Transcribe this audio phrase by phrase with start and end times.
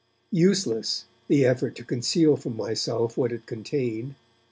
[0.33, 4.15] Useless the effort to conceal from myself what it contained.